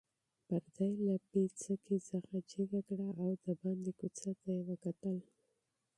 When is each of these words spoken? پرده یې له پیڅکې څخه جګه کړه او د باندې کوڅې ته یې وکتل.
پرده 0.47 0.85
یې 0.93 0.97
له 1.07 1.15
پیڅکې 1.29 1.97
څخه 2.09 2.35
جګه 2.51 2.79
کړه 2.87 3.07
او 3.21 3.29
د 3.43 3.45
باندې 3.61 3.91
کوڅې 3.99 4.31
ته 4.39 4.49
یې 4.57 4.61
وکتل. 4.69 5.17